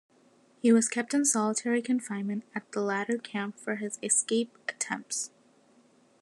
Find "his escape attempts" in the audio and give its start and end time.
3.75-5.29